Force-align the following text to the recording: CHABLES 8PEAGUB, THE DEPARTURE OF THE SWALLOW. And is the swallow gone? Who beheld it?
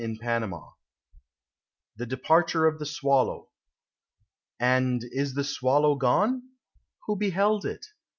CHABLES 0.03 0.17
8PEAGUB, 0.19 0.71
THE 1.97 2.05
DEPARTURE 2.07 2.65
OF 2.65 2.79
THE 2.79 2.87
SWALLOW. 2.87 3.49
And 4.59 4.99
is 5.03 5.35
the 5.35 5.43
swallow 5.43 5.93
gone? 5.93 6.41
Who 7.05 7.15
beheld 7.15 7.67
it? 7.67 7.85